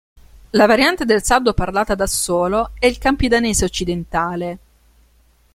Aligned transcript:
La 0.53 0.65
variante 0.65 1.05
del 1.05 1.21
sardo 1.21 1.53
parlata 1.53 1.93
ad 1.93 2.01
Assolo 2.01 2.71
è 2.79 2.87
il 2.87 2.97
campidanese 2.97 3.65
occidentale. 3.65 4.57